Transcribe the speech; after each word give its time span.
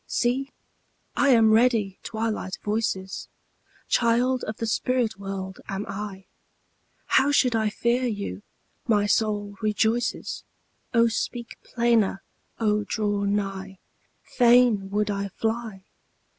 See, 0.07 0.49
I 1.15 1.29
am 1.29 1.51
ready, 1.51 1.99
Twilight 2.01 2.57
voices! 2.63 3.27
Child 3.87 4.43
of 4.45 4.57
the 4.57 4.65
spirit 4.65 5.19
world 5.19 5.59
am 5.67 5.85
I; 5.87 6.25
How 7.05 7.31
should 7.31 7.55
I 7.55 7.69
fear 7.69 8.07
you? 8.07 8.41
my 8.87 9.05
soul 9.05 9.57
rejoices, 9.61 10.43
O 10.91 11.07
speak 11.07 11.59
plainer! 11.61 12.23
O 12.59 12.83
draw 12.83 13.25
nigh! 13.25 13.77
Fain 14.23 14.89
would 14.89 15.11
I 15.11 15.27
fly! 15.27 15.83